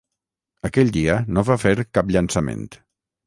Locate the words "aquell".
0.69-0.89